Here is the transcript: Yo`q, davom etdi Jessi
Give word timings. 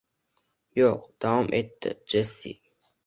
Yo`q, 0.79 0.87
davom 1.25 1.53
etdi 1.59 1.93
Jessi 2.15 2.55